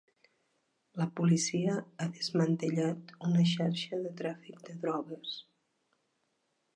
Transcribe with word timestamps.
La 1.01 1.05
policia 1.19 1.75
ha 1.99 2.07
desmantellat 2.15 3.13
una 3.29 3.45
xarxa 3.51 3.99
de 4.07 4.15
tràfic 4.23 4.57
de 4.71 4.77
drogues. 4.87 5.37